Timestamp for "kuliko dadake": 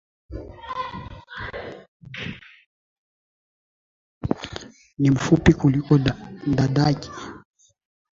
5.53-7.09